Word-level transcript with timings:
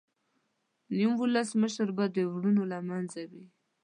د 0.87 0.89
نیم 0.97 1.11
ولس 1.19 1.49
مشر 1.61 1.87
به 1.97 2.05
د 2.15 2.17
ورونو 2.33 2.63
له 2.71 2.79
منځه 2.89 3.19
وي. 3.31 3.45